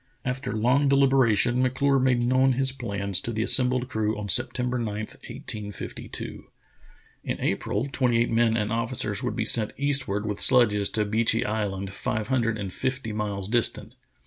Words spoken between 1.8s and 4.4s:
made known his plans to the assembled crew on